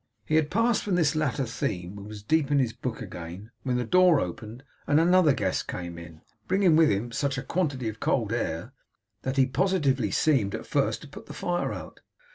[0.25, 3.77] He had passed from this latter theme and was deep in his book again, when
[3.77, 7.99] the door opened, and another guest came in, bringing with him such a quantity of
[7.99, 8.73] cold air,
[9.21, 11.99] that he positively seemed at first to put the fire out.